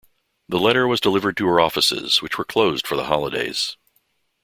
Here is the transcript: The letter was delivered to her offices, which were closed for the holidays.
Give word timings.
The 0.49 0.57
letter 0.59 0.87
was 0.87 0.99
delivered 0.99 1.37
to 1.37 1.45
her 1.45 1.59
offices, 1.59 2.23
which 2.23 2.39
were 2.39 2.43
closed 2.43 2.87
for 2.87 2.95
the 2.97 3.03
holidays. 3.05 3.77